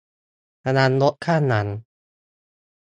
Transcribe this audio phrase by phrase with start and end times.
[0.65, 1.67] ระวังรถข้างหลัง!